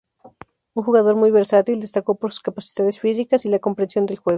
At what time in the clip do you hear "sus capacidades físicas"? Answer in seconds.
2.33-3.45